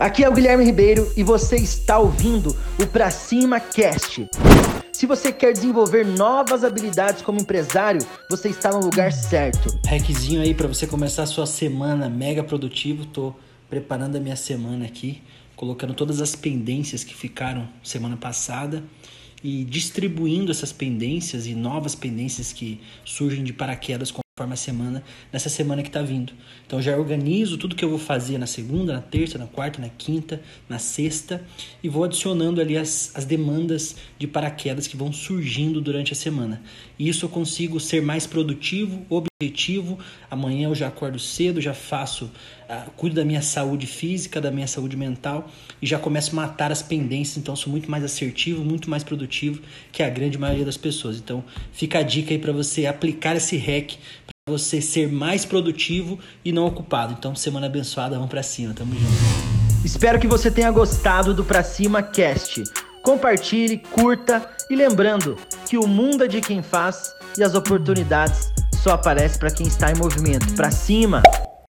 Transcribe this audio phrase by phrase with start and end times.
[0.00, 4.26] Aqui é o Guilherme Ribeiro e você está ouvindo o Pra Cima Cast.
[4.90, 8.00] Se você quer desenvolver novas habilidades como empresário,
[8.30, 9.78] você está no lugar certo.
[9.86, 13.04] Hackzinho aí para você começar a sua semana mega produtivo.
[13.04, 13.34] Tô
[13.68, 15.20] preparando a minha semana aqui,
[15.54, 18.82] colocando todas as pendências que ficaram semana passada
[19.44, 24.10] e distribuindo essas pendências e novas pendências que surgem de paraquedas
[24.40, 26.32] conforme a semana, nessa semana que está vindo.
[26.66, 29.88] Então já organizo tudo que eu vou fazer na segunda, na terça, na quarta, na
[29.90, 31.44] quinta, na sexta
[31.82, 36.62] e vou adicionando ali as, as demandas de paraquedas que vão surgindo durante a semana.
[36.98, 39.98] E isso eu consigo ser mais produtivo, objetivo.
[40.30, 44.66] Amanhã eu já acordo cedo, já faço, uh, cuido da minha saúde física, da minha
[44.66, 45.50] saúde mental
[45.82, 47.36] e já começo a matar as pendências.
[47.36, 49.60] Então sou muito mais assertivo, muito mais produtivo
[49.92, 51.16] que a grande maioria das pessoas.
[51.16, 53.98] Então fica a dica aí para você aplicar esse hack
[54.50, 57.14] você ser mais produtivo e não ocupado.
[57.16, 59.60] Então, semana abençoada, vamos para cima, tamo junto.
[59.84, 62.62] Espero que você tenha gostado do Pra Cima Cast.
[63.02, 68.90] Compartilhe, curta e lembrando que o mundo é de quem faz e as oportunidades só
[68.92, 70.52] aparecem para quem está em movimento.
[70.54, 71.22] Pra cima!